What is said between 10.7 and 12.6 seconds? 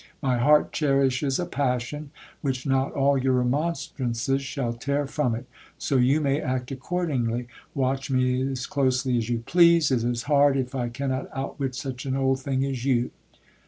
I cannot outwit such an old